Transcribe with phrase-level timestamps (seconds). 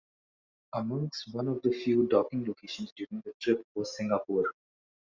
[0.73, 4.51] Amongst one of the few docking locations during the trip was Singapore.